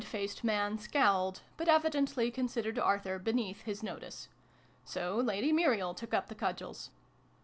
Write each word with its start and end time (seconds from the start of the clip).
The 0.01 0.05
red 0.05 0.09
faced 0.09 0.43
man 0.43 0.79
scowled, 0.79 1.41
but 1.57 1.67
evidently 1.67 2.31
considered 2.31 2.79
Arthur 2.79 3.19
beneath 3.19 3.61
his 3.65 3.83
notice. 3.83 4.29
So 4.83 5.17
Lady 5.17 5.51
Muriel 5.53 5.93
took 5.93 6.11
up 6.11 6.27
the 6.27 6.33
cudgels. 6.33 6.89